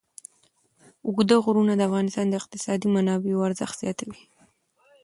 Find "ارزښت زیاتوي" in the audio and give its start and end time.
3.47-4.19